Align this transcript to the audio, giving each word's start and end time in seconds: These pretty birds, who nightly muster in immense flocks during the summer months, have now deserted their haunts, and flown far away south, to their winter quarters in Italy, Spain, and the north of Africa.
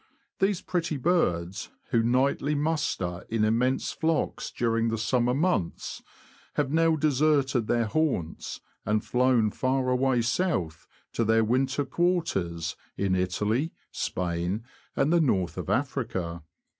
These 0.39 0.61
pretty 0.61 0.97
birds, 0.97 1.69
who 1.91 2.01
nightly 2.01 2.55
muster 2.55 3.23
in 3.29 3.45
immense 3.45 3.91
flocks 3.91 4.49
during 4.49 4.87
the 4.87 4.97
summer 4.97 5.35
months, 5.35 6.01
have 6.55 6.71
now 6.71 6.95
deserted 6.95 7.67
their 7.67 7.85
haunts, 7.85 8.61
and 8.83 9.05
flown 9.05 9.51
far 9.51 9.89
away 9.89 10.23
south, 10.23 10.87
to 11.13 11.23
their 11.23 11.43
winter 11.43 11.85
quarters 11.85 12.75
in 12.97 13.13
Italy, 13.13 13.73
Spain, 13.91 14.63
and 14.95 15.13
the 15.13 15.21
north 15.21 15.55
of 15.55 15.69
Africa. 15.69 16.41